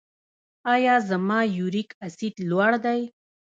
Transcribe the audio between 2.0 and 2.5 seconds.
اسید